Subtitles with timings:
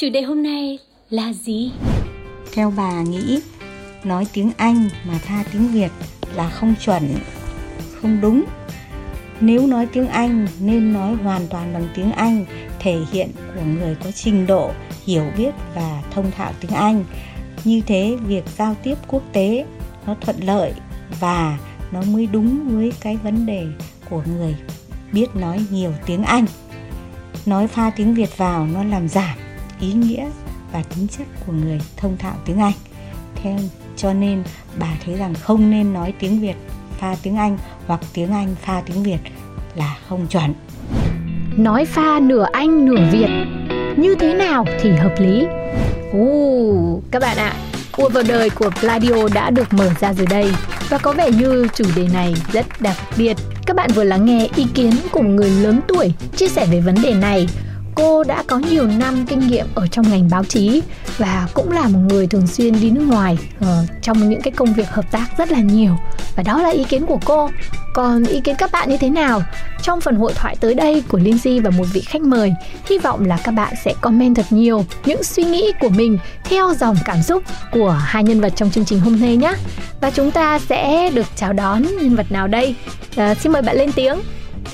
[0.00, 0.78] chủ đề hôm nay
[1.10, 1.72] là gì?
[2.52, 3.40] Theo bà nghĩ,
[4.04, 5.90] nói tiếng Anh mà pha tiếng Việt
[6.34, 7.14] là không chuẩn,
[8.00, 8.44] không đúng.
[9.40, 12.44] Nếu nói tiếng Anh nên nói hoàn toàn bằng tiếng Anh,
[12.78, 14.70] thể hiện của người có trình độ,
[15.06, 17.04] hiểu biết và thông thạo tiếng Anh.
[17.64, 19.66] Như thế việc giao tiếp quốc tế
[20.06, 20.72] nó thuận lợi
[21.20, 21.58] và
[21.92, 23.66] nó mới đúng với cái vấn đề
[24.10, 24.56] của người
[25.12, 26.46] biết nói nhiều tiếng Anh.
[27.46, 29.36] Nói pha tiếng Việt vào nó làm giảm
[29.80, 30.30] ý nghĩa
[30.72, 32.72] và tính chất của người thông thạo tiếng Anh.
[33.42, 33.58] Theo
[33.96, 34.42] cho nên
[34.78, 36.56] bà thấy rằng không nên nói tiếng Việt
[36.98, 39.18] pha tiếng Anh hoặc tiếng Anh pha tiếng Việt
[39.74, 40.54] là không chuẩn.
[41.56, 43.30] nói pha nửa Anh nửa Việt
[43.96, 45.46] như thế nào thì hợp lý.
[46.12, 47.54] Ồ, các bạn ạ,
[47.92, 50.52] cuộc vào đời của Pladio đã được mở ra rồi đây
[50.88, 53.36] và có vẻ như chủ đề này rất đặc biệt.
[53.66, 56.94] Các bạn vừa lắng nghe ý kiến của người lớn tuổi chia sẻ về vấn
[57.02, 57.48] đề này.
[57.98, 60.82] Cô đã có nhiều năm kinh nghiệm ở trong ngành báo chí
[61.16, 63.66] và cũng là một người thường xuyên đi nước ngoài uh,
[64.02, 65.92] trong những cái công việc hợp tác rất là nhiều
[66.36, 67.50] và đó là ý kiến của cô.
[67.94, 69.42] Còn ý kiến các bạn như thế nào?
[69.82, 72.52] Trong phần hội thoại tới đây của Lindsay và một vị khách mời,
[72.86, 76.74] hy vọng là các bạn sẽ comment thật nhiều những suy nghĩ của mình theo
[76.74, 77.42] dòng cảm xúc
[77.72, 79.52] của hai nhân vật trong chương trình hôm nay nhé.
[80.00, 82.74] Và chúng ta sẽ được chào đón nhân vật nào đây?
[83.20, 84.18] uh, xin mời bạn lên tiếng.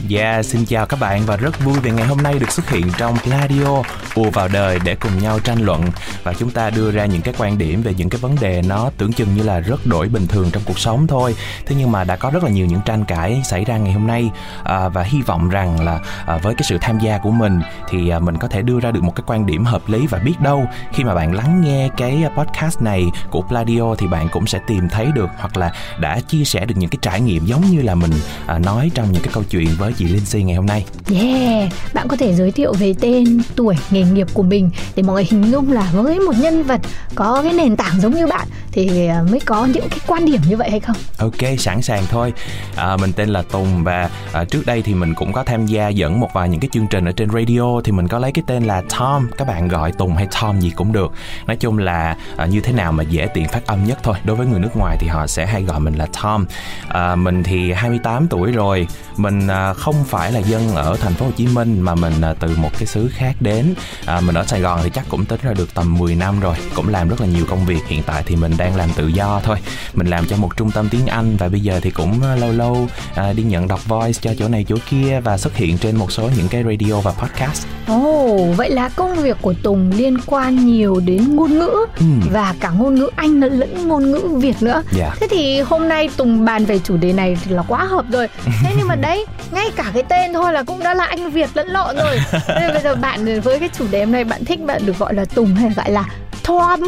[0.00, 2.86] Dạ, xin chào các bạn và rất vui vì ngày hôm nay được xuất hiện
[2.98, 3.82] trong Pladio
[4.14, 5.84] ùa vào đời để cùng nhau tranh luận
[6.22, 8.90] và chúng ta đưa ra những cái quan điểm về những cái vấn đề nó
[8.98, 11.34] tưởng chừng như là rất đổi bình thường trong cuộc sống thôi.
[11.66, 14.06] Thế nhưng mà đã có rất là nhiều những tranh cãi xảy ra ngày hôm
[14.06, 14.30] nay
[14.64, 18.08] à, và hy vọng rằng là à, với cái sự tham gia của mình thì
[18.08, 20.40] à, mình có thể đưa ra được một cái quan điểm hợp lý và biết
[20.40, 24.60] đâu khi mà bạn lắng nghe cái podcast này của Pladio thì bạn cũng sẽ
[24.66, 27.82] tìm thấy được hoặc là đã chia sẻ được những cái trải nghiệm giống như
[27.82, 28.12] là mình
[28.46, 30.84] à, nói trong những cái câu chuyện với chị Lindsay ngày hôm nay.
[31.14, 35.14] Yeah, bạn có thể giới thiệu về tên, tuổi, nghề nghiệp của mình để mọi
[35.14, 36.80] người hình dung là với một nhân vật
[37.14, 40.40] có cái nền tảng giống như bạn thì à, mới có những cái quan điểm
[40.48, 40.96] như vậy hay không?
[41.18, 42.32] Ok, sẵn sàng thôi.
[42.76, 45.88] À, mình tên là Tùng và à, trước đây thì mình cũng có tham gia
[45.88, 48.44] dẫn một vài những cái chương trình ở trên radio thì mình có lấy cái
[48.46, 49.28] tên là Tom.
[49.38, 51.12] Các bạn gọi Tùng hay Tom gì cũng được.
[51.46, 54.16] Nói chung là à, như thế nào mà dễ tiện phát âm nhất thôi.
[54.24, 56.46] Đối với người nước ngoài thì họ sẽ hay gọi mình là Tom.
[56.88, 58.86] À, mình thì 28 tuổi rồi.
[59.16, 62.34] Mình à, không phải là dân ở thành phố Hồ Chí Minh mà mình à,
[62.40, 63.74] từ một cái xứ khác đến.
[64.06, 66.54] À, mình ở Sài Gòn thì chắc cũng tính ra được tầm 10 năm rồi.
[66.74, 67.80] Cũng làm rất là nhiều công việc.
[67.88, 69.56] Hiện tại thì mình đang làm tự do thôi.
[69.94, 72.52] Mình làm cho một trung tâm tiếng Anh và bây giờ thì cũng à, lâu
[72.52, 75.96] lâu à, đi nhận đọc voice cho chỗ này chỗ kia và xuất hiện trên
[75.96, 77.66] một số những cái radio và podcast.
[77.88, 82.04] Ồ, oh, vậy là công việc của Tùng liên quan nhiều đến ngôn ngữ Ừ.
[82.32, 84.82] và cả ngôn ngữ Anh lẫn ngôn ngữ Việt nữa.
[84.92, 85.14] Dạ.
[85.20, 88.28] Thế thì hôm nay Tùng bàn về chủ đề này thì là quá hợp rồi.
[88.62, 91.50] Thế nhưng mà đấy, ngay cả cái tên thôi là cũng đã là Anh Việt
[91.54, 92.18] lẫn lộn rồi.
[92.48, 95.14] Nên bây giờ bạn với cái chủ đề hôm nay bạn thích bạn được gọi
[95.14, 96.04] là Tùng hay gọi là
[96.46, 96.80] Tom?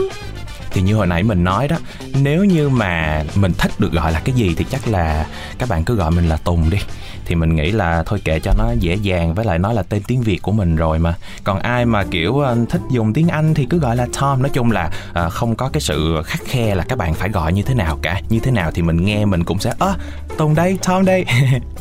[0.71, 1.77] thì như hồi nãy mình nói đó
[2.23, 5.27] nếu như mà mình thích được gọi là cái gì thì chắc là
[5.59, 6.79] các bạn cứ gọi mình là tùng đi
[7.25, 10.03] thì mình nghĩ là thôi kệ cho nó dễ dàng với lại nó là tên
[10.07, 13.55] tiếng việt của mình rồi mà còn ai mà kiểu ờ, thích dùng tiếng anh
[13.55, 16.75] thì cứ gọi là tom nói chung là ờ, không có cái sự khắc khe
[16.75, 19.25] là các bạn phải gọi như thế nào cả như thế nào thì mình nghe
[19.25, 19.95] mình cũng sẽ ơ
[20.39, 21.25] tùng đây tom đây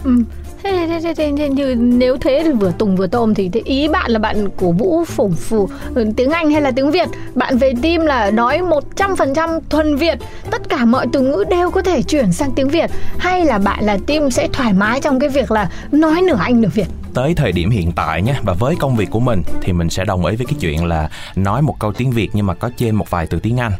[0.03, 0.11] Ừ.
[0.65, 3.61] Thế, thế, thế, thế, thế, như nếu thế thì vừa Tùng vừa Tôm thì thế
[3.65, 7.07] ý bạn là bạn cổ vũ phủng phù ừ, tiếng Anh hay là tiếng Việt?
[7.35, 8.61] Bạn về team là nói
[8.97, 10.17] 100% thuần Việt
[10.51, 12.89] tất cả mọi từ ngữ đều có thể chuyển sang tiếng Việt.
[13.17, 16.61] Hay là bạn là team sẽ thoải mái trong cái việc là nói nửa Anh
[16.61, 16.87] nửa Việt?
[17.13, 20.05] Tới thời điểm hiện tại nhé và với công việc của mình thì mình sẽ
[20.05, 22.95] đồng ý với cái chuyện là nói một câu tiếng Việt nhưng mà có trên
[22.95, 23.71] một vài từ tiếng Anh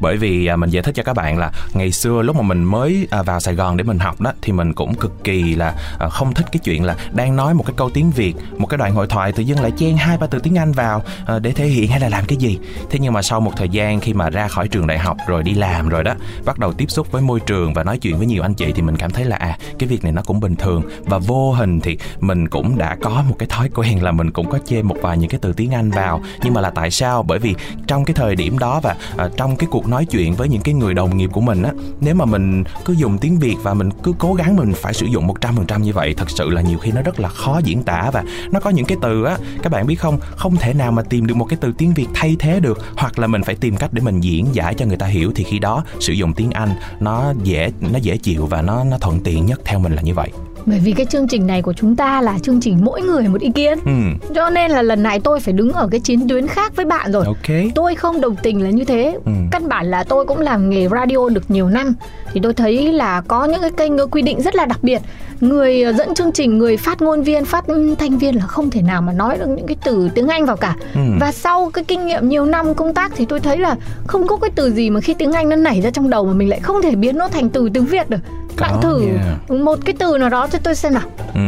[0.00, 2.64] bởi vì à, mình giải thích cho các bạn là ngày xưa lúc mà mình
[2.64, 5.74] mới à, vào Sài Gòn để mình học đó thì mình cũng cực kỳ là
[5.98, 8.78] à, không thích cái chuyện là đang nói một cái câu tiếng Việt một cái
[8.78, 11.52] đoạn hội thoại tự dưng lại chen hai ba từ tiếng Anh vào à, để
[11.52, 12.58] thể hiện hay là làm cái gì.
[12.90, 15.42] Thế nhưng mà sau một thời gian khi mà ra khỏi trường đại học rồi
[15.42, 18.26] đi làm rồi đó bắt đầu tiếp xúc với môi trường và nói chuyện với
[18.26, 20.56] nhiều anh chị thì mình cảm thấy là à cái việc này nó cũng bình
[20.56, 20.82] thường.
[21.04, 24.50] Và vô hình thì mình cũng đã có một cái thói quen là mình cũng
[24.50, 26.22] có chê một vài những cái từ tiếng Anh vào.
[26.42, 27.22] Nhưng mà là tại sao?
[27.22, 27.54] Bởi vì
[27.86, 30.62] trong cái thời điểm đó và à, trong cái cuộc cuộc nói chuyện với những
[30.62, 33.74] cái người đồng nghiệp của mình á, nếu mà mình cứ dùng tiếng việt và
[33.74, 36.30] mình cứ cố gắng mình phải sử dụng một trăm phần trăm như vậy, thật
[36.30, 38.98] sự là nhiều khi nó rất là khó diễn tả và nó có những cái
[39.02, 40.18] từ á, các bạn biết không?
[40.36, 43.18] Không thể nào mà tìm được một cái từ tiếng việt thay thế được, hoặc
[43.18, 45.58] là mình phải tìm cách để mình diễn giải cho người ta hiểu, thì khi
[45.58, 46.70] đó sử dụng tiếng anh
[47.00, 50.14] nó dễ nó dễ chịu và nó nó thuận tiện nhất theo mình là như
[50.14, 50.30] vậy
[50.68, 53.40] bởi vì cái chương trình này của chúng ta là chương trình mỗi người một
[53.40, 53.78] ý kiến.
[53.84, 53.92] Ừ.
[54.34, 57.12] Cho nên là lần này tôi phải đứng ở cái chiến tuyến khác với bạn
[57.12, 57.24] rồi.
[57.26, 57.56] Ok.
[57.74, 59.18] Tôi không đồng tình là như thế.
[59.24, 59.32] Ừ.
[59.50, 61.94] căn bản là tôi cũng làm nghề radio được nhiều năm.
[62.32, 65.02] Thì tôi thấy là có những cái kênh quy định rất là đặc biệt
[65.40, 67.64] người ờ, dẫn chương trình người phát ngôn viên phát
[67.98, 70.56] thanh viên là không thể nào mà nói được những cái từ tiếng anh vào
[70.56, 71.00] cả Ừ.
[71.20, 73.76] và sau cái kinh nghiệm nhiều năm công tác thì tôi thấy là
[74.06, 76.32] không có cái từ gì mà khi tiếng anh nó nảy ra trong đầu mà
[76.32, 78.18] mình lại không thể biến nó thành từ tiếng việt được
[78.60, 79.38] bạn Có thử nha.
[79.58, 81.02] một cái từ nào đó cho tôi xem nào
[81.34, 81.40] Ừ.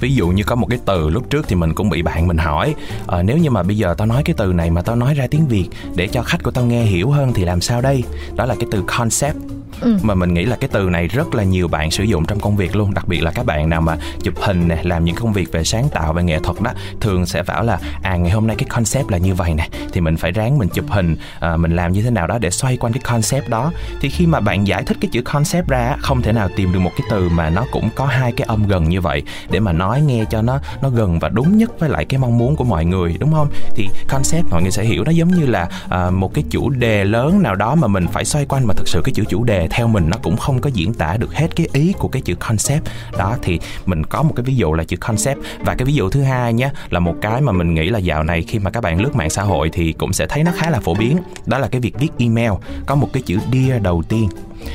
[0.00, 2.38] Ví dụ như có một cái từ lúc trước thì mình cũng bị bạn mình
[2.38, 2.74] hỏi
[3.06, 5.26] ờ, Nếu như mà bây giờ tao nói cái từ này mà tao nói ra
[5.30, 8.02] tiếng Việt Để cho khách của tao nghe hiểu hơn thì làm sao đây
[8.36, 9.36] Đó là cái từ concept
[9.80, 9.98] Ừ.
[10.02, 12.56] mà mình nghĩ là cái từ này rất là nhiều bạn sử dụng trong công
[12.56, 15.32] việc luôn đặc biệt là các bạn nào mà chụp hình này, làm những công
[15.32, 18.46] việc về sáng tạo về nghệ thuật đó thường sẽ bảo là à ngày hôm
[18.46, 19.68] nay cái concept là như vậy nè.
[19.92, 22.50] Thì mình phải ráng mình chụp hình à, mình làm như thế nào đó để
[22.50, 23.72] xoay quanh cái concept đó.
[24.00, 26.78] Thì khi mà bạn giải thích cái chữ concept ra không thể nào tìm được
[26.78, 29.72] một cái từ mà nó cũng có hai cái âm gần như vậy để mà
[29.72, 32.64] nói nghe cho nó nó gần và đúng nhất với lại cái mong muốn của
[32.64, 33.48] mọi người đúng không?
[33.76, 37.04] Thì concept mọi người sẽ hiểu nó giống như là à, một cái chủ đề
[37.04, 39.68] lớn nào đó mà mình phải xoay quanh mà thực sự cái chữ chủ đề
[39.70, 42.34] theo mình nó cũng không có diễn tả được hết cái ý của cái chữ
[42.34, 42.84] concept.
[43.18, 45.38] Đó, thì mình có một cái ví dụ là chữ concept.
[45.64, 48.22] Và cái ví dụ thứ hai nhé là một cái mà mình nghĩ là dạo
[48.22, 50.70] này khi mà các bạn lướt mạng xã hội thì cũng sẽ thấy nó khá
[50.70, 51.18] là phổ biến.
[51.46, 52.52] Đó là cái việc viết email.
[52.86, 54.28] Có một cái chữ dear đầu tiên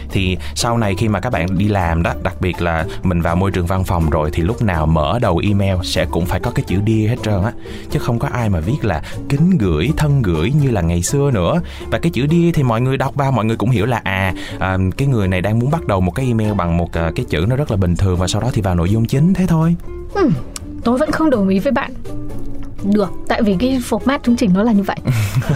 [0.09, 3.35] thì sau này khi mà các bạn đi làm đó đặc biệt là mình vào
[3.35, 6.51] môi trường văn phòng rồi thì lúc nào mở đầu email sẽ cũng phải có
[6.51, 7.51] cái chữ dear hết trơn á.
[7.91, 11.31] Chứ không có ai mà viết là kính gửi thân gửi như là ngày xưa
[11.31, 11.61] nữa.
[11.91, 14.33] Và cái chữ dear thì mọi người đọc vào mọi người cũng hiểu là à,
[14.59, 17.25] à cái người này đang muốn bắt đầu một cái email bằng một à, cái
[17.29, 19.45] chữ nó rất là bình thường và sau đó thì vào nội dung chính thế
[19.47, 19.75] thôi.
[20.83, 21.93] Tôi vẫn không đồng ý với bạn
[22.83, 24.97] được tại vì cái format chương trình nó là như vậy.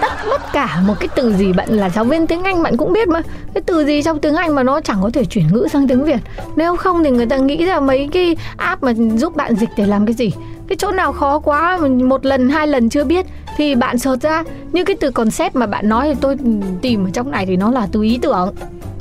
[0.00, 2.92] Tất mất cả một cái từ gì bạn là giáo viên tiếng anh bạn cũng
[2.92, 3.20] biết mà.
[3.54, 6.04] Cái từ gì trong tiếng anh mà nó chẳng có thể chuyển ngữ sang tiếng
[6.04, 6.20] việt.
[6.56, 9.86] Nếu không thì người ta nghĩ ra mấy cái app mà giúp bạn dịch để
[9.86, 10.30] làm cái gì.
[10.68, 13.26] Cái chỗ nào khó quá một lần hai lần chưa biết
[13.56, 16.36] thì bạn search ra như cái từ concept mà bạn nói thì tôi
[16.82, 18.54] tìm ở trong này thì nó là từ ý tưởng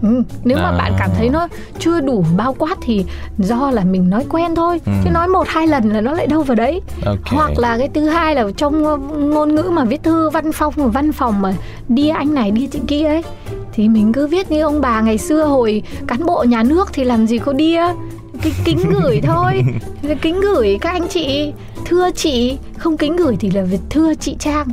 [0.04, 0.78] Ừ, nếu mà À.
[0.78, 1.48] bạn cảm thấy nó
[1.80, 3.06] chưa đủ bao quát thì
[3.38, 4.92] do là mình nói quen thôi Ừ.
[5.04, 7.90] chứ nói một hai lần là nó lại đâu vào đấy ok hoặc là cái
[7.94, 8.82] thứ hai là trong
[9.30, 11.54] ngôn ngữ mà viết thư văn phòng văn phòng mà
[11.90, 13.24] đi anh này đi chị kia ấy
[13.74, 17.04] thì mình cứ viết như ông bà ngày xưa hồi cán bộ nhà nước thì
[17.04, 17.82] làm gì có đia
[18.42, 19.64] cái kính gửi thôi.
[20.22, 21.54] Kính gửi các anh chị.
[21.86, 24.68] Thưa chị không kính gửi thì là việc thưa chị trang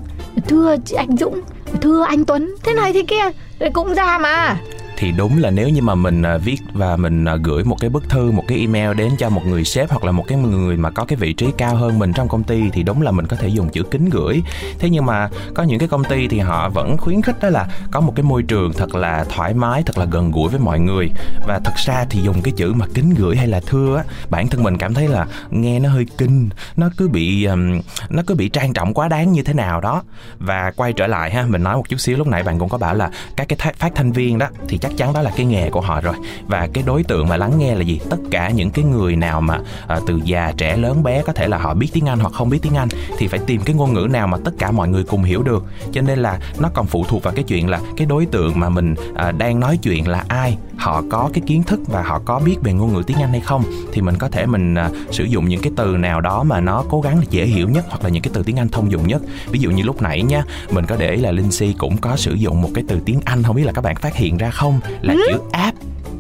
[0.49, 1.41] thưa chị anh dũng
[1.81, 2.55] thưa anh tuấn.
[2.63, 3.25] Thế này thế kia
[3.73, 4.61] cũng ra mà
[5.01, 7.91] thì đúng là nếu như mà mình à, viết và mình à, gửi một cái
[7.91, 10.77] bức thư một cái email đến cho một người sếp hoặc là một cái người
[10.77, 13.27] mà có cái vị trí cao hơn mình trong công ty thì đúng là mình
[13.27, 14.43] có thể dùng chữ kính gửi.
[14.79, 17.69] Thế nhưng mà có những cái công ty thì họ vẫn khuyến khích đó là
[17.91, 20.81] có một cái môi trường thật là thoải mái thật là gần gũi với mọi
[20.81, 21.11] người.
[21.47, 24.49] Và thật ra thì dùng cái chữ mà kính gửi hay là thưa á bản
[24.49, 28.35] thân mình cảm thấy là nghe nó hơi kinh nó cứ bị um, nó cứ
[28.35, 30.03] bị trang trọng quá đáng như thế nào đó.
[30.39, 32.79] Và quay trở lại ha mình nói một chút xíu lúc nãy bạn cũng có
[32.79, 35.47] bảo là các cái phát thanh viên đó thì chắc chắc chắn đó là cái
[35.47, 36.15] nghề của họ rồi.
[36.47, 38.01] Và cái đối tượng mà lắng nghe là gì?
[38.11, 41.49] Tất cả những cái người nào mà à, từ già trẻ lớn bé có thể
[41.49, 43.95] là họ biết tiếng anh hoặc không biết tiếng anh thì phải tìm cái ngôn
[43.95, 45.65] ngữ nào mà tất cả mọi người cùng hiểu được.
[45.93, 48.69] Cho nên là nó còn phụ thuộc vào cái chuyện là cái đối tượng mà
[48.69, 52.41] mình à, đang nói chuyện là ai họ có cái kiến thức và họ có
[52.45, 55.25] biết về ngôn ngữ tiếng anh hay không thì mình có thể mình à, sử
[55.25, 58.05] dụng những cái từ nào đó mà nó cố gắng là dễ hiểu nhất hoặc
[58.05, 59.23] là những cái từ tiếng anh thông dụng nhất.
[59.51, 62.17] Ví dụ như lúc nãy nha mình có để ý là linh si cũng có
[62.17, 64.51] sử dụng một cái từ tiếng anh không biết là các bạn phát hiện ra
[64.51, 64.78] không?
[65.03, 65.79] Là chữ app.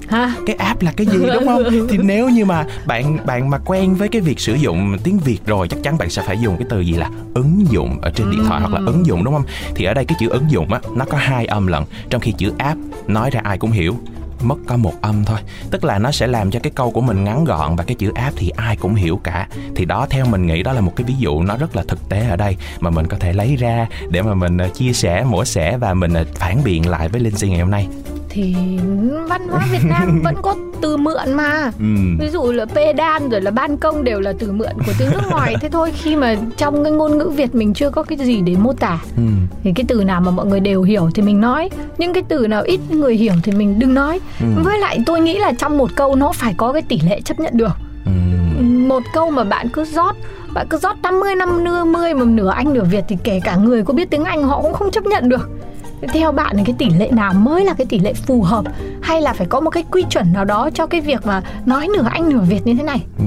[0.08, 1.62] Ha cái app là cái gì đúng không?
[1.88, 5.38] Thì nếu như mà bạn bạn mà quen với cái việc sử dụng tiếng việt
[5.46, 8.30] rồi chắc chắn bạn sẽ phải dùng cái từ gì là ứng dụng ở trên
[8.30, 9.44] điện thoại hoặc là ứng dụng đúng không?
[9.74, 11.82] Thì ở đây cái chữ ứng dụng á nó có hai âm lận.
[12.10, 13.96] Trong khi chữ app nói ra ai cũng hiểu.
[14.42, 15.38] Mất có một âm thôi.
[15.70, 18.12] Tức là nó sẽ làm cho cái câu của mình ngắn gọn và cái chữ
[18.14, 19.48] app thì ai cũng hiểu cả.
[19.74, 22.08] Thì đó theo mình nghĩ đó là một cái ví dụ nó rất là thực
[22.08, 25.24] tế ở đây mà mình có thể lấy ra để mà mình ờ, chia sẻ
[25.24, 27.88] mổ xẻ và mình ờ, phản biện lại với linh si ngày hôm nay
[28.30, 28.54] thì
[29.28, 31.84] văn hóa Việt Nam vẫn có từ mượn mà ừ.
[32.20, 35.20] ví dụ là pedan rồi là ban công đều là từ mượn của tiếng nước
[35.30, 38.40] ngoài thế thôi khi mà trong cái ngôn ngữ Việt mình chưa có cái gì
[38.40, 39.22] để mô tả Ừ.
[39.64, 42.46] thì cái từ nào mà mọi người đều hiểu thì mình nói những cái từ
[42.46, 44.46] nào ít người hiểu thì mình đừng nói Ừ.
[44.64, 47.40] với lại tôi nghĩ là trong một câu nó phải có cái tỷ lệ chấp
[47.40, 47.72] nhận được
[48.04, 48.62] Ừ.
[48.62, 50.16] một câu mà bạn cứ rót
[50.54, 53.82] bạn cứ rót 50 năm 50 mà nửa Anh nửa Việt thì kể cả người
[53.84, 55.50] có biết tiếng Anh họ cũng không chấp nhận được
[56.12, 58.64] theo bạn thì cái tỷ lệ nào mới là cái tỷ lệ phù hợp?
[59.02, 61.88] Hay là phải có một cái quy chuẩn nào đó cho cái việc mà nói
[61.96, 63.00] nửa anh nửa việt như thế này?
[63.18, 63.24] Ừ.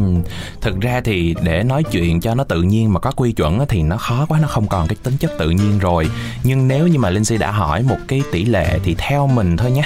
[0.61, 3.83] Thực ra thì để nói chuyện cho nó tự nhiên mà có quy chuẩn thì
[3.83, 6.09] nó khó quá, nó không còn cái tính chất tự nhiên rồi.
[6.43, 9.57] Nhưng nếu như mà linh si đã hỏi một cái tỷ lệ thì theo mình
[9.57, 9.83] thôi nhé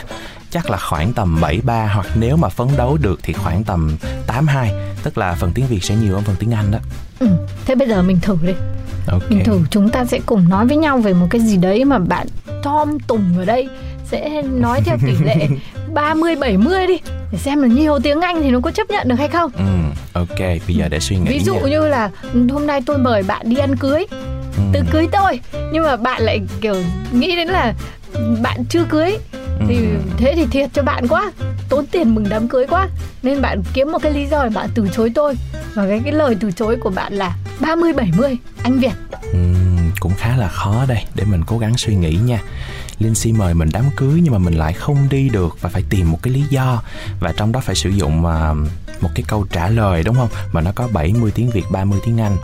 [0.56, 3.98] chắc là khoảng tầm 73 hoặc nếu mà phấn đấu được thì khoảng tầm
[4.28, 4.72] 82
[5.04, 6.80] tức là phần tiếng Việt sẽ nhiều hơn phần tiếng Anh đó
[7.20, 7.28] ừ.
[7.66, 8.54] thế bây giờ mình thử đi
[9.08, 11.86] ok mình thử chúng ta sẽ cùng nói với nhau về một cái gì đấy
[11.86, 12.28] mà bạn
[12.64, 13.68] Tom Tùng ở đây
[14.12, 15.48] sẽ nói theo tỷ lệ
[15.94, 16.98] 30 70 đi
[17.32, 19.52] để xem là nhiều tiếng Anh thì nó có chấp nhận được hay không.
[19.58, 19.64] ừ,
[20.14, 21.70] ok bây giờ để suy nghĩ Ví dụ nha.
[21.70, 22.10] như là
[22.52, 24.06] hôm nay tôi mời bạn đi ăn cưới,
[24.58, 24.62] Ừ.
[24.74, 25.40] từ cưới tôi
[25.72, 26.76] nhưng mà bạn lại kiểu
[27.12, 27.74] nghĩ đến là
[28.42, 29.18] bạn chưa cưới
[29.68, 29.98] thì Ừ.
[30.18, 31.32] thế thì thiệt cho bạn quá.
[31.70, 32.88] Tốn tiền mừng đám cưới quá.
[33.24, 35.36] Nên bạn kiếm một cái lý do để bạn từ chối tôi.
[35.74, 38.92] Và cái cái lời từ chối của bạn là 30 70 anh Việt.
[39.34, 41.04] Ừm, cũng khá là khó đây.
[41.16, 42.42] Để mình cố gắng suy nghĩ nha.
[43.00, 46.12] Lindsay mời mình đám cưới nhưng mà mình lại không đi được và phải tìm
[46.12, 46.82] một cái lý do.
[47.20, 48.54] Và trong đó phải sử dụng à,
[49.02, 50.30] một cái câu trả lời đúng không?
[50.54, 52.38] Mà nó có 70 tiếng Việt 30 tiếng Anh.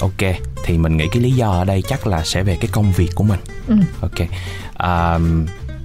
[0.00, 2.92] Ok thì mình nghĩ cái lý do ở đây chắc là sẽ về cái công
[2.92, 3.40] việc của mình.
[3.68, 3.74] Ừ.
[4.00, 4.28] ok.
[4.74, 5.18] À,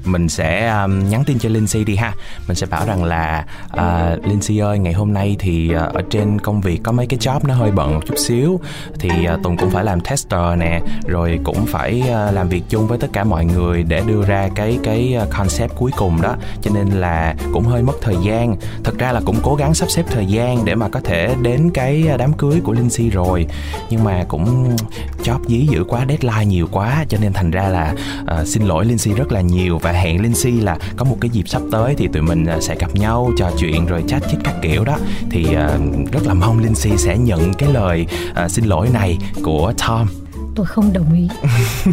[0.06, 2.14] mình sẽ um, nhắn tin cho Lindsay đi ha.
[2.48, 6.40] Mình sẽ bảo rằng là uh, Lindsay ơi ngày hôm nay thì uh, ở trên
[6.40, 8.60] công việc có mấy cái job nó hơi bận một chút xíu.
[9.00, 12.88] Thì uh, Tùng cũng phải làm tester nè rồi cũng phải uh, làm việc chung
[12.88, 16.36] với tất cả mọi người để đưa ra cái cái concept cuối cùng đó.
[16.62, 18.56] Cho nên là cũng hơi mất thời gian.
[18.84, 21.70] Thật ra là cũng cố gắng sắp xếp thời gian để mà có thể đến
[21.74, 23.48] cái đám cưới của Lindsay rồi.
[23.90, 24.76] Nhưng mà cũng
[25.24, 27.06] job dí dữ quá deadline nhiều quá.
[27.10, 30.52] Cho nên thành ra là uh, xin lỗi Lindsay rất là nhiều và hẹn Lindsay
[30.52, 33.52] là có một cái dịp sắp tới thì tụi mình à, sẽ gặp nhau trò
[33.60, 34.98] chuyện rồi chat chít các kiểu đó.
[35.32, 35.78] Thì à,
[36.12, 40.08] rất là mong Lindsay sẽ nhận cái lời à, xin lỗi này của Tom.
[40.56, 41.30] Tôi không đồng ý.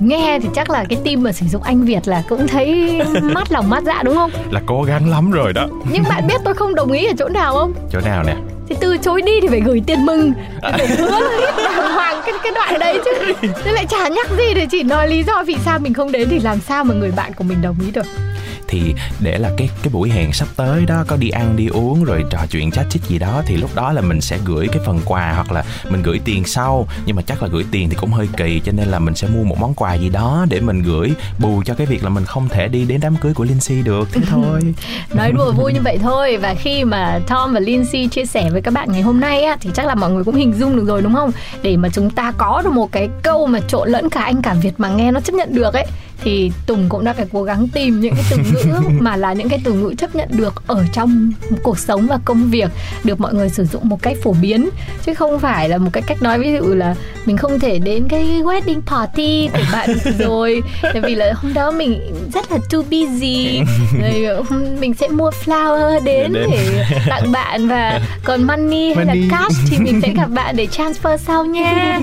[0.00, 3.52] Nghe thì chắc là cái team mà sử dụng anh việt là cũng thấy mát
[3.52, 4.30] lòng mát dạ đúng không?
[4.50, 5.66] Là cố gắng lắm rồi đó.
[5.92, 7.74] Nhưng bạn biết tôi không đồng ý ở chỗ nào không?
[7.92, 8.36] Chỗ nào nè
[8.68, 10.32] thì từ chối đi thì phải gửi tiền mừng.
[10.62, 13.10] Phải hứa hết đàng hoàng cái cái đoạn đấy chứ.
[13.64, 16.28] Thế lại chả nhắc gì để chỉ nói lý do vì sao mình không đến
[16.30, 18.06] thì làm sao mà người bạn của mình đồng ý được
[18.68, 22.04] thì để là cái cái buổi hẹn sắp tới đó có đi ăn đi uống
[22.04, 24.82] rồi trò chuyện chat chít gì đó thì lúc đó là mình sẽ gửi cái
[24.86, 26.86] phần quà hoặc là mình gửi tiền sau.
[27.06, 29.28] Nhưng mà chắc là gửi tiền thì cũng hơi kỳ cho nên là mình sẽ
[29.28, 32.24] mua một món quà gì đó để mình gửi bù cho cái việc là mình
[32.24, 34.08] không thể đi đến đám cưới của Lindsay được.
[34.12, 34.60] Thế thôi.
[35.14, 36.36] Nói đùa vui như vậy thôi.
[36.36, 39.56] Và khi mà Tom và Lindsay chia sẻ với các bạn ngày hôm nay á,
[39.60, 41.30] thì chắc là mọi người cũng hình dung được rồi đúng không?
[41.62, 44.54] Để mà chúng ta có được một cái câu mà trộn lẫn cả anh cả
[44.54, 45.86] Việt mà nghe nó chấp nhận được ấy
[46.22, 49.48] thì Tùng cũng đã phải cố gắng tìm những cái từ ngữ mà là những
[49.48, 52.70] cái từ ngữ chấp nhận được ở trong cuộc sống và công việc
[53.04, 54.68] được mọi người sử dụng một cách phổ biến
[55.06, 56.94] chứ không phải là một cái cách nói ví dụ là
[57.24, 60.62] mình không thể đến cái wedding party của bạn rồi.
[60.82, 62.00] Tại vì là hôm đó mình
[62.34, 63.60] rất là too busy
[64.00, 64.42] rồi
[64.80, 69.28] mình sẽ mua flower đến để tặng bạn và còn money hay là Money.
[69.30, 72.00] cash thì mình sẽ gặp bạn để transfer sau nha.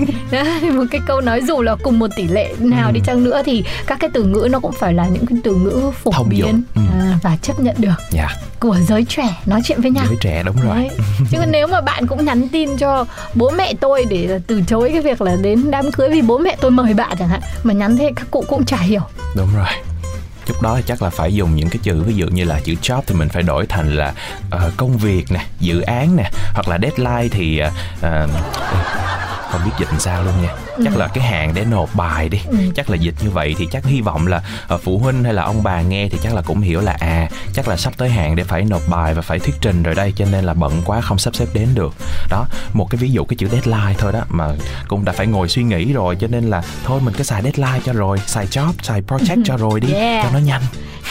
[0.60, 3.42] Thì một cái câu nói dù là cùng một tỷ lệ nào đi chăng nữa
[3.44, 6.28] thì các cái từ ngữ nó cũng phải là những cái từ ngữ phổ Thông
[6.28, 6.62] biến.
[6.74, 6.82] Ừ.
[7.00, 7.94] à, và chấp nhận được.
[8.10, 8.28] Dạ.
[8.60, 10.04] Của giới trẻ nói chuyện với nhau.
[10.08, 10.76] Giới trẻ đúng rồi.
[10.76, 10.90] Đấy.
[11.30, 13.04] chứ nếu mà bạn cũng nhắn tin cho
[13.34, 16.56] bố mẹ tôi để từ chối cái việc là đến đám cưới vì bố mẹ
[16.60, 19.00] tôi mời bạn chẳng hạn mà nhắn thế các cụ cũng chả hiểu.
[19.36, 19.66] Đúng rồi.
[20.48, 22.74] Lúc đó thì chắc là phải dùng những cái chữ ví dụ như là chữ
[22.82, 24.12] job thì mình phải đổi thành là
[24.50, 28.28] ờ, công việc nè dự án nè hoặc là deadline thì ờ, ờ,
[29.50, 32.38] không biết dịch làm sao luôn nha chắc là cái hạn để nộp bài đi.
[32.74, 35.42] Chắc là dịch như vậy thì chắc hy vọng là ờ, phụ huynh hay là
[35.42, 38.36] ông bà nghe thì chắc là cũng hiểu là à chắc là sắp tới hạn
[38.36, 41.00] để phải nộp bài và phải thuyết trình rồi đây cho nên là bận quá
[41.00, 41.94] không sắp xếp đến được.
[42.30, 44.48] Đó một cái ví dụ cái chữ deadline thôi đó mà
[44.88, 47.80] cũng đã phải ngồi suy nghĩ rồi cho nên là thôi mình cứ xài deadline
[47.84, 50.24] cho rồi xài job xài project cho rồi đi Yeah.
[50.24, 50.62] cho nó nhanh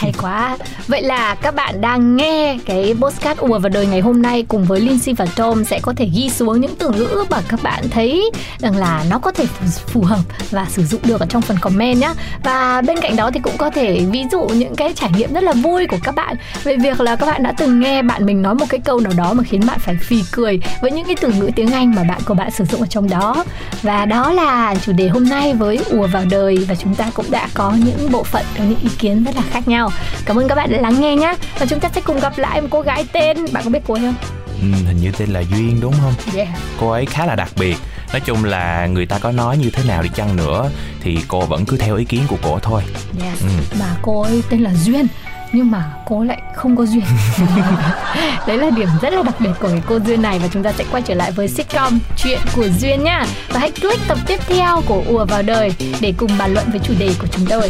[0.01, 0.57] hay quá.
[0.87, 4.65] Vậy là các bạn đang nghe cái postcard ùa vào đời ngày hôm nay cùng
[4.65, 7.89] với Lindsay và Tom sẽ có thể ghi xuống những từ ngữ mà các bạn
[7.89, 10.19] thấy rằng là nó có thể phù- hợp
[10.51, 12.13] và sử dụng được ở trong phần comment nhé.
[12.43, 15.43] Và bên cạnh đó thì cũng có thể ví dụ những cái trải nghiệm rất
[15.43, 18.41] là vui của các bạn về việc là các bạn đã từng nghe bạn mình
[18.41, 21.15] nói một cái câu nào đó mà khiến bạn phải phì cười với những cái
[21.21, 23.45] từ ngữ tiếng Anh mà bạn của bạn sử dụng ở trong đó.
[23.81, 27.25] Và đó là chủ đề hôm nay với ùa vào đời và chúng ta cũng
[27.29, 29.90] đã có những bộ phận, có những ý kiến rất là khác nhau.
[30.25, 31.33] Cảm ơn các bạn đã lắng nghe nhé.
[31.59, 33.93] Và chúng ta sẽ cùng gặp lại một cô gái tên bạn có biết cô
[33.93, 34.15] ấy không?
[34.61, 36.47] ừ, hình như tên là duyên đúng không Yeah.
[36.79, 37.75] cô ấy khá là đặc biệt
[38.11, 40.69] nói chung là người ta có nói như thế nào đi chăng nữa
[41.01, 42.81] thì cô vẫn cứ theo ý kiến của cổ thôi
[43.23, 43.41] Yes.
[43.41, 43.47] Ừ.
[43.79, 45.07] Mà cô ấy tên là Duyên
[45.53, 47.03] nhưng mà cô lại không có duyên
[48.47, 50.71] đấy là điểm rất là đặc biệt của cái cô duyên này và chúng ta
[50.71, 54.39] sẽ quay trở lại với sitcom chuyện của duyên nhá và hãy click tập tiếp
[54.47, 55.71] theo của ùa vào đời
[56.01, 57.69] để cùng bàn luận với chủ đề của chúng tôi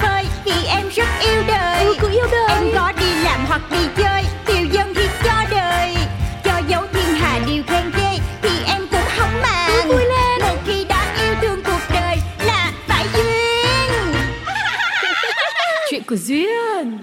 [3.71, 5.95] đi chơi Tiêu dân thì cho đời.
[6.43, 9.87] Cho dấu thiên hà điều khen ghê Thì em cũng không màng.
[9.87, 10.41] Vui lên.
[10.41, 14.13] Một khi đã yêu thương cuộc đời Là phải duyên.
[15.89, 16.97] Chuyện của duyên.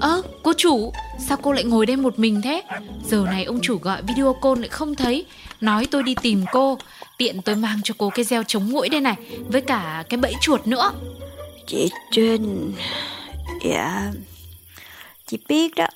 [0.00, 0.92] Ơ, cô chủ,
[1.28, 2.62] sao cô lại ngồi đây một mình thế?
[3.04, 5.26] Giờ này ông chủ gọi video call lại không thấy
[5.60, 6.78] Nói tôi đi tìm cô.
[7.18, 9.16] Tiện tôi mang cho cô cái gieo chống mũi đây này,
[9.48, 10.92] Với cả cái bẫy chuột nữa.
[11.66, 12.72] Chị Trinh
[13.64, 14.12] Dạ.
[15.26, 15.86] Chị biết đó,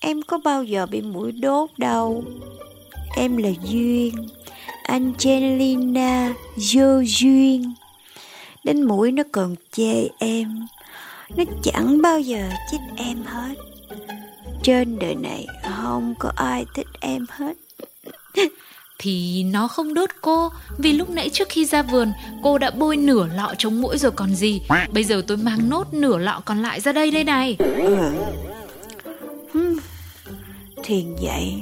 [0.00, 2.24] Em có bao giờ bị mũi đốt đâu.
[3.16, 4.14] Em là Duyên,
[4.82, 7.74] Angelina Dô Duyên
[8.64, 10.66] Đến mũi nó còn chê em,
[11.36, 13.54] Nó chẳng bao giờ chích em hết.
[14.62, 15.46] Trên đời này
[15.78, 17.56] không có ai thích em hết.
[18.98, 20.50] Thì nó không đốt cô.
[20.78, 22.12] Vì lúc nãy trước khi ra vườn,
[22.42, 24.60] Cô đã bôi nửa lọ chống mũi rồi còn gì.
[24.92, 27.56] Bây giờ tôi mang nốt nửa lọ còn lại ra đây đây này.
[29.54, 29.76] Ừ.
[30.82, 31.54] Thiền vậy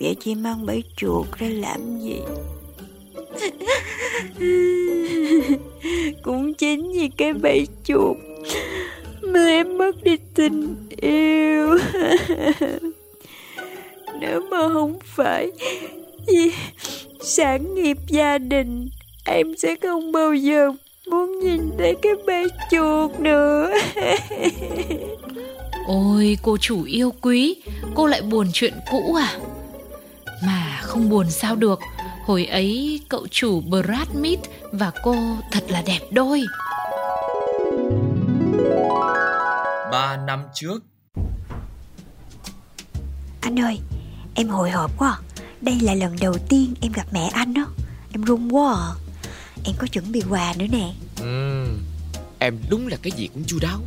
[0.00, 2.20] Vậy chị mang bẫy chuột ra làm gì?
[6.22, 8.16] Cũng chính vì cái bẫy chuột
[9.22, 11.68] Mà em mất đi tình yêu.
[14.20, 15.50] Nếu mà không phải
[17.20, 18.88] Sản nghiệp gia đình
[19.24, 20.72] Em sẽ không bao giờ
[21.10, 23.70] muốn nhìn thấy cái bẫy chuột nữa.
[25.86, 27.62] Ôi cô chủ yêu quý
[27.94, 29.38] Cô lại buồn chuyện cũ à?
[30.46, 31.80] Mà không buồn sao được
[32.24, 34.40] Hồi ấy cậu chủ Brad Pitt
[34.72, 35.16] và cô
[35.50, 36.42] thật là đẹp đôi.
[39.92, 40.78] Ba năm trước.
[43.40, 43.78] Anh ơi,
[44.34, 45.18] em hồi hộp quá.
[45.62, 47.66] Đây là lần đầu tiên em gặp mẹ anh đó
[48.12, 48.90] Em run quá à.
[49.64, 50.92] Em có chuẩn bị quà nữa nè.
[51.20, 51.78] Ừm,
[52.38, 53.80] Em đúng là cái gì cũng chu đáo.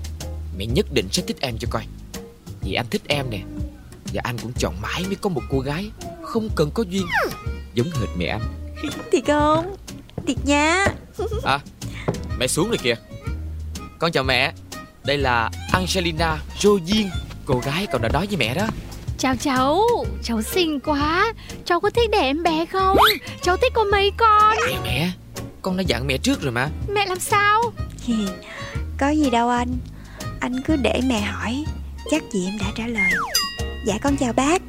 [0.57, 1.85] Mẹ nhất định sẽ thích em cho coi.
[2.61, 3.41] Vì anh thích em nè.
[4.13, 5.91] Và anh cũng chọn mãi mới có một cô gái
[6.23, 7.07] Không cần có duyên
[7.73, 8.41] Giống hệt mẹ anh.
[9.11, 9.75] Thiệt không?
[10.27, 10.85] Thiệt nha.
[11.43, 11.59] À
[12.39, 12.95] Mẹ xuống rồi kìa.
[13.99, 14.53] Con chào mẹ.
[15.03, 17.09] Đây là Angelina Joyin
[17.45, 18.67] Cô gái cậu đã nói với mẹ đó
[19.17, 19.81] Chào cháu,
[20.23, 21.33] cháu xinh quá.
[21.65, 22.97] Cháu có thích để em bé không?
[23.41, 24.57] Cháu thích có mấy con?
[24.67, 25.11] Mẹ mẹ?
[25.61, 26.69] Con đã dặn mẹ trước rồi mà.
[26.89, 27.61] Mẹ làm sao?
[28.99, 29.77] Có gì đâu anh.
[30.39, 31.63] Anh cứ để mẹ hỏi
[32.11, 33.11] Chắc gì em đã trả lời.
[33.85, 34.61] Dạ con chào bác.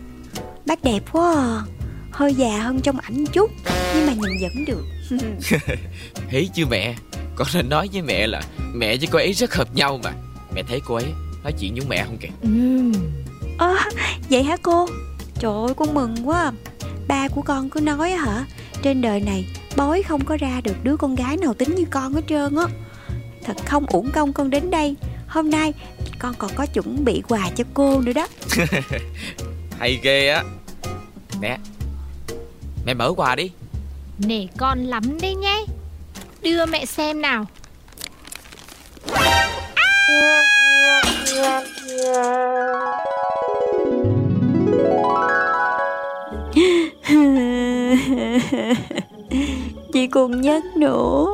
[0.67, 1.63] Bác đẹp quá à.
[2.11, 3.51] Hơi già hơn trong ảnh chút
[3.95, 4.85] Nhưng mà nhìn vẫn được.
[6.31, 6.95] Thấy chưa mẹ?
[7.37, 8.43] Con đã nói với mẹ là
[8.75, 10.13] Mẹ với cô ấy rất hợp nhau mà.
[10.55, 11.07] Mẹ thấy cô ấy
[11.43, 12.29] nói chuyện với mẹ không kìa?
[12.43, 12.93] Ừm,
[13.59, 13.77] Ơ
[14.31, 14.89] vậy hả cô?
[15.39, 16.53] Trời ơi con mừng quá à.
[17.09, 18.45] Ba của con cứ nói á hả?
[18.83, 22.15] Trên đời này bói không có ra được đứa con gái nào tính như con
[22.15, 22.65] hết trơn á.
[23.45, 24.97] Thật không uổng công con đến đây.
[25.29, 25.73] Hôm nay
[26.19, 28.27] con còn có chuẩn bị quà cho cô nữa đó.
[29.79, 30.45] Hay ghê á.
[31.41, 31.59] Mẹ
[32.87, 33.51] Mẹ mở quà đi.
[34.19, 35.65] Nể con lắm đấy nhé.
[36.43, 37.47] Đưa mẹ xem nào
[49.93, 51.27] Chị còn nhắc nữa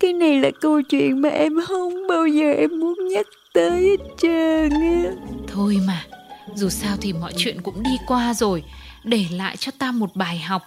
[0.00, 4.04] Cái này là câu chuyện mà em không bao giờ em muốn nhắc tới hết
[4.18, 5.12] trơn á.
[5.46, 6.04] Thôi mà
[6.54, 8.62] Dù sao thì mọi chuyện cũng đi qua rồi.
[9.04, 10.62] Để lại cho ta một bài học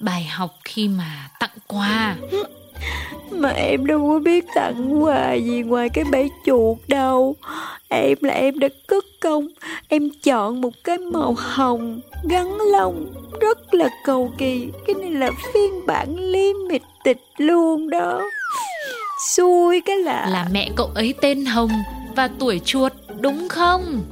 [0.00, 2.16] Bài học khi mà tặng quà.
[3.30, 7.36] Mà em đâu có biết tặng quà gì ngoài cái bẫy chuột đâu.
[7.88, 9.48] Em là em đã cất công
[9.88, 14.68] Em chọn một cái màu hồng Gắn lông Rất là cầu kỳ.
[14.86, 18.22] Cái này là phiên bản limited luôn đó.
[19.36, 21.82] Xui cái là Là mẹ cậu ấy tên Hồng
[22.16, 24.02] Và tuổi chuột đúng không?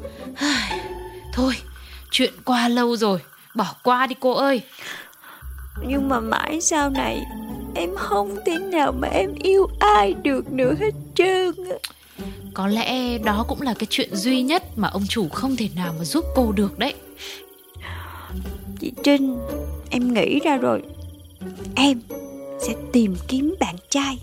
[1.33, 1.55] Thôi
[2.11, 3.19] Chuyện qua lâu rồi
[3.55, 4.63] Bỏ qua đi cô ơi.
[5.87, 7.23] Nhưng mà mãi sau này
[7.75, 11.55] Em không thể nào mà em yêu ai được nữa hết trơn
[12.55, 15.95] Có lẽ đó cũng là cái chuyện duy nhất Mà ông chủ không thể nào
[15.99, 16.95] mà giúp cô được đấy.
[18.81, 19.39] Chị Trinh
[19.91, 20.83] Em nghĩ ra rồi.
[21.75, 22.01] Em
[22.67, 24.19] sẽ tìm kiếm bạn trai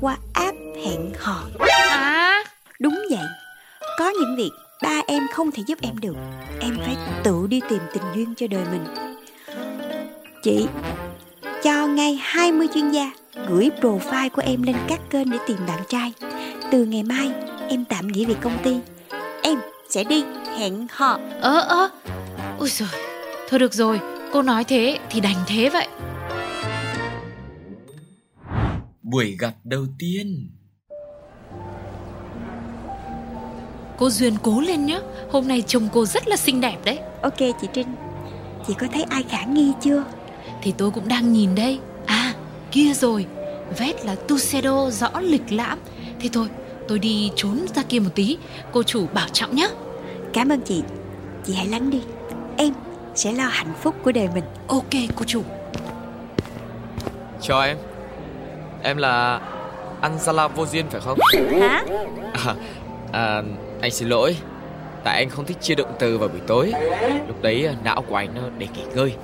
[0.00, 1.44] Qua app hẹn hò.
[1.58, 2.44] À
[2.80, 3.26] Đúng vậy.
[3.98, 4.50] Có những việc
[4.82, 6.16] ba em không thể giúp em được.
[6.60, 8.84] Em phải tự đi tìm tình duyên cho đời mình.
[10.42, 10.66] Chị
[11.62, 13.10] cho ngay 20 chuyên gia
[13.48, 16.12] gửi profile của em lên các kênh để tìm bạn trai.
[16.70, 17.30] Từ ngày mai,
[17.68, 18.76] em tạm nghỉ việc công ty.
[19.42, 19.58] Em
[19.90, 20.24] sẽ đi
[20.58, 21.18] hẹn hò.
[21.40, 21.88] Ơ ơ.
[22.58, 22.88] Ôi giời.
[23.48, 24.00] Thôi được rồi
[24.32, 25.88] Cô nói thế thì đành thế vậy.
[29.02, 30.50] Buổi gặp đầu tiên.
[33.98, 36.98] Cô Duyên cố lên nhé Hôm nay trông cô rất là xinh đẹp đấy.
[37.22, 37.86] Ok chị Trinh.
[38.66, 40.04] Chị có thấy ai khả nghi chưa?
[40.62, 41.78] Thì tôi cũng đang nhìn đây
[42.70, 43.26] kia rồi
[43.78, 45.78] Vét là Tuxedo rõ lịch lãm.
[46.20, 46.48] Thế thôi
[46.88, 48.38] tôi đi trốn ra kia một tí
[48.72, 49.68] Cô chủ bảo trọng nhé
[50.32, 50.82] Cảm ơn chị.
[51.44, 52.02] Chị hãy lắng đi.
[52.56, 52.72] Em
[53.14, 54.44] sẽ lo hạnh phúc của đời mình.
[54.66, 55.42] Ok cô chủ.
[57.40, 57.76] Chào em.
[58.82, 59.40] Em là
[60.02, 61.18] Anzala vô duyên phải không?
[61.60, 61.84] Hả?
[62.32, 62.54] À,
[63.12, 63.42] à,
[63.80, 64.36] Anh xin lỗi.
[65.04, 66.72] Tại anh không thích chia động từ vào buổi tối.
[67.26, 69.14] Lúc đấy à, não của anh nó để nghỉ ngơi.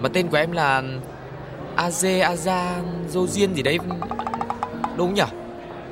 [0.00, 0.82] Mà tên của em là
[1.76, 3.78] Aze Aza Dô Duyên gì đấy.
[4.96, 5.22] Đúng nhỉ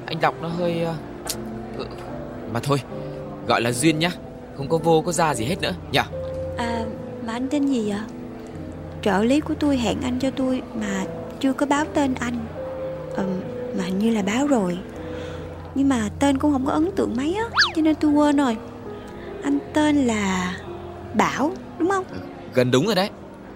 [0.06, 0.86] Anh đọc nó hơi
[1.80, 1.86] uh,
[2.52, 2.80] Mà thôi
[3.48, 4.10] Gọi là Duyên nhá.
[4.56, 6.00] Không có vô có ra gì hết nữa nhỉ
[6.56, 6.84] À
[7.26, 8.00] mà anh tên gì vậy?
[9.02, 11.04] Trợ lý của tôi hẹn anh cho tôi Mà
[11.40, 12.46] chưa có báo tên anh.
[13.16, 13.24] Ừ,
[13.78, 14.78] Mà hình như là báo rồi.
[15.74, 17.44] Nhưng mà tên cũng không có ấn tượng mấy á
[17.76, 18.56] Cho nên tôi quên rồi.
[19.42, 20.56] Anh tên là
[21.14, 22.04] Bảo đúng không?
[22.54, 23.10] Gần đúng rồi đấy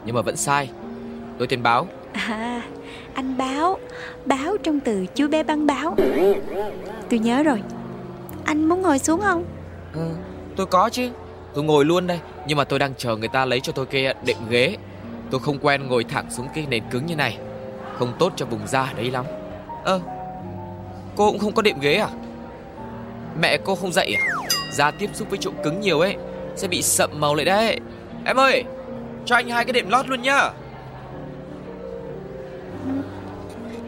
[0.05, 0.71] Nhưng mà vẫn sai.
[1.39, 1.87] Tôi tên Báo
[2.17, 2.63] À
[3.15, 3.79] anh báo
[4.25, 5.97] Báo trong từ chú bé băng báo.
[7.11, 7.63] Tôi nhớ rồi.
[8.45, 9.45] Anh muốn ngồi xuống không?
[9.95, 10.01] Ừ,
[10.57, 11.11] Tôi có chứ.
[11.55, 14.07] Tôi ngồi luôn đây Nhưng mà tôi đang chờ người ta lấy cho tôi cái
[14.07, 14.77] ờ, đệm ghế.
[15.31, 17.39] Tôi không quen ngồi thẳng xuống cái nền cứng như này.
[17.99, 19.25] Không tốt cho vùng da đấy lắm.
[19.85, 20.01] Ơ
[21.17, 22.09] Cô cũng không có đệm ghế à?
[23.41, 24.23] Mẹ cô không dạy à?
[24.73, 26.17] Da tiếp xúc với chỗ cứng nhiều ấy
[26.57, 27.81] Sẽ bị sậm màu lại đấy.
[28.25, 28.65] Em ơi
[29.25, 30.51] Cho anh hai cái đệm lót luôn nhá.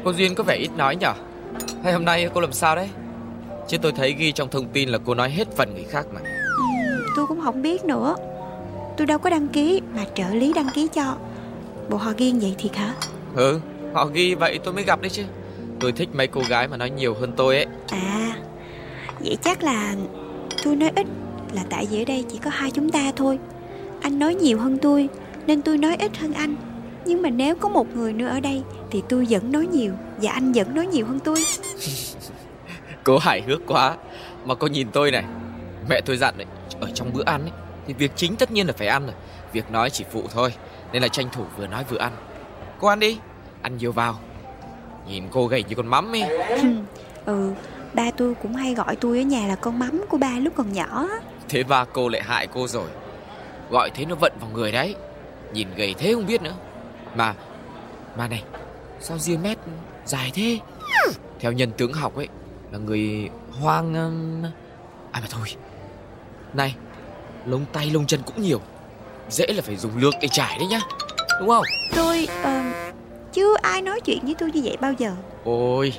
[0.04, 1.12] Cô Duyên có vẻ ít nói nhở?
[1.84, 2.88] Hay hôm nay cô làm sao đấy?
[3.68, 6.20] Chứ tôi thấy ghi trong thông tin là cô nói hết phần người khác mà.
[6.20, 8.16] Ừ, Tôi cũng không biết nữa.
[8.96, 11.16] Tôi đâu có đăng ký Mà trợ lý đăng ký cho.
[11.90, 12.94] Bộ họ ghi vậy thiệt hả?
[13.34, 13.60] Ừ
[13.94, 15.22] Họ ghi vậy tôi mới gặp đấy chứ.
[15.80, 17.66] Tôi thích mấy cô gái mà nói nhiều hơn tôi ấy.
[17.90, 18.32] À
[19.20, 19.94] Vậy chắc là
[20.64, 21.06] Tôi nói ít
[21.52, 23.38] Là tại vì ở đây chỉ có hai chúng ta thôi.
[24.00, 25.08] Anh nói nhiều hơn tôi
[25.46, 26.56] Nên tôi nói ít hơn anh.
[27.06, 30.32] Nhưng mà nếu có một người nữa ở đây Thì tôi vẫn nói nhiều Và
[30.32, 31.36] anh vẫn nói nhiều hơn tôi.
[33.04, 33.96] Cô hài hước quá.
[34.44, 35.24] Mà cô nhìn tôi này
[35.88, 36.46] Mẹ tôi dặn đấy
[36.80, 37.52] Ở trong bữa ăn ấy
[37.86, 39.14] Thì việc chính tất nhiên là phải ăn rồi.
[39.52, 40.54] Việc nói chỉ phụ thôi
[40.92, 42.12] Nên là tranh thủ vừa nói vừa ăn.
[42.80, 43.18] Cô ăn đi
[43.62, 44.18] Ăn nhiều vào.
[45.08, 46.38] Nhìn cô gầy như con mắm ấy.
[47.24, 47.52] Ừ
[47.94, 50.72] Ba tôi cũng hay gọi tôi ở nhà là con mắm của ba lúc còn
[50.72, 51.06] nhỏ
[51.48, 52.88] Thế ba cô lại hại cô rồi.
[53.70, 54.94] Gọi thế nó vận vào người đấy.
[55.52, 56.54] Nhìn gầy thế không biết nữa.
[57.14, 57.34] Mà
[58.16, 58.42] Mà này
[59.00, 59.58] Sao ria mét
[60.04, 60.58] dài thế?
[61.40, 62.28] Theo nhân tướng học ấy
[62.72, 63.30] Là người
[63.60, 63.94] hoang
[65.12, 65.48] À mà thôi.
[66.54, 66.74] Này
[67.46, 68.60] Lông tay lông chân cũng nhiều
[69.30, 70.80] Dễ là phải dùng lược để trải đấy nhá
[71.40, 71.64] Đúng không?
[71.96, 72.94] Tôi uh,
[73.32, 75.12] Chưa ai nói chuyện với tôi như vậy bao giờ.
[75.44, 75.92] Ôi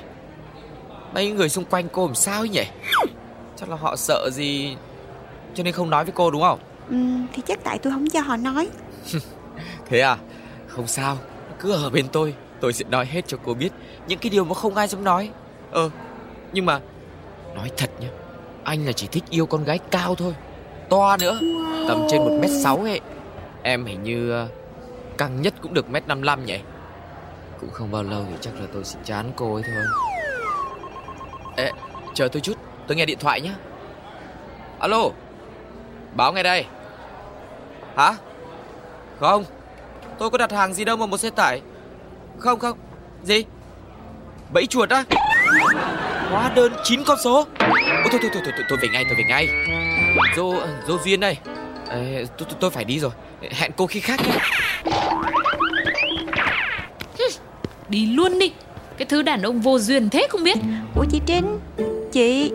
[1.14, 2.64] Mấy người xung quanh cô làm sao ấy nhỉ?
[3.56, 4.76] Chắc là họ sợ gì
[5.54, 6.60] Cho nên không nói với cô đúng không?
[6.90, 6.96] Ừ,
[7.32, 8.68] Thì chắc tại tôi không cho họ nói.
[9.88, 10.16] Thế à?
[10.68, 11.18] Không sao
[11.60, 13.70] Cứ ở bên tôi Tôi sẽ nói hết cho cô biết
[14.06, 15.30] Những cái điều mà không ai dám nói
[15.70, 15.90] Ờ
[16.52, 16.80] Nhưng mà
[17.54, 18.08] Nói thật nhá
[18.64, 20.34] Anh là chỉ thích yêu con gái cao thôi
[20.88, 21.38] To nữa
[21.88, 23.00] Tầm trên 1m6 ấy
[23.62, 24.48] Em hình như ờ,
[25.18, 26.58] Căng nhất cũng được mét 55 nhỉ
[27.60, 29.84] Cũng không bao lâu thì chắc là tôi sẽ chán cô ấy thôi
[31.56, 31.72] Ê,
[32.14, 32.54] chờ tôi chút,
[32.86, 33.52] tôi nghe điện thoại nhé.
[34.78, 35.10] Alo,
[36.14, 36.64] báo ngay đây.
[37.96, 38.14] Hả?
[39.20, 39.44] Không,
[40.18, 41.62] tôi có đặt hàng gì đâu mà một xe tải.
[42.38, 42.78] Không không,
[43.24, 43.44] gì?
[44.52, 45.04] Bẫy chuột á?
[46.30, 47.46] Hóa đơn 9 con số.
[47.58, 49.48] Ôi, thôi, thôi, thôi, thôi, tôi về ngay, tôi về ngay.
[50.36, 50.54] Dô,
[50.88, 51.36] dô Duyên đây.
[51.90, 53.10] Ê, tôi, tôi, tôi phải đi rồi.
[53.50, 54.38] Hẹn cô khi khác nhé.
[57.88, 58.52] Đi luôn đi.
[58.98, 60.58] Cái thứ đàn ông vô duyên thế không biết.
[60.94, 61.58] Ủa chị Trinh?
[62.12, 62.52] Chị?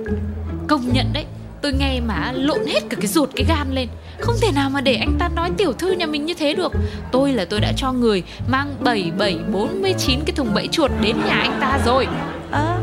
[0.68, 1.26] Công nhận đấy
[1.66, 3.88] Tôi nghe mà lộn hết cả cái ruột cái gan lên
[4.19, 6.71] không thể nào mà để anh ta nói tiểu thư nhà mình như thế được.
[7.12, 11.58] Tôi là tôi đã cho người Mang 7749 cái thùng bẫy chuột đến nhà anh
[11.62, 12.08] ta rồi.
[12.51, 12.78] Ơ